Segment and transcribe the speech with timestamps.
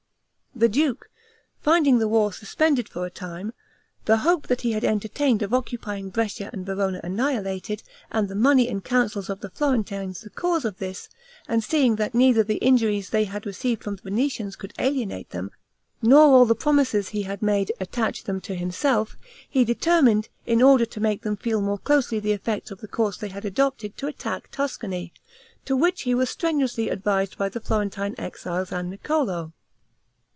[0.53, 1.09] The duke,
[1.61, 3.53] finding the war suspended for a time,
[4.05, 8.83] the hope he had entertained of occupying Brescia and Verona annihilated, and the money and
[8.83, 11.09] counsels of the Florentines the cause of this,
[11.47, 15.49] and seeing that neither the injuries they had received from the Venetians could alienate them,
[16.01, 19.15] nor all the promises he had made attach them to himself,
[19.49, 23.17] he determined, in order to make them feel more closely the effects of the course
[23.17, 25.11] they had adopted, to attack Tuscany;
[25.65, 29.53] to which he was strenuously advised by the Florentine exiles and Niccolo.